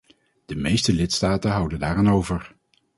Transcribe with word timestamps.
De 0.45 0.55
meeste 0.55 0.93
lidstaten 0.93 1.51
houden 1.51 1.79
daar 1.79 1.95
aan 1.95 2.09
over. 2.09 2.55